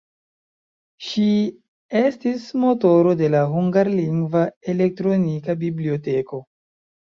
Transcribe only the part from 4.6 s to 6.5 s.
elektronika biblioteko.